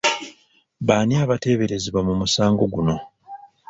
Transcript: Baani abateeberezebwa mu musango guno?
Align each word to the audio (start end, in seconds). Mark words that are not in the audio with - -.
Baani 0.87 1.15
abateeberezebwa 1.23 1.99
mu 2.07 2.13
musango 2.19 2.63
guno? 2.73 2.95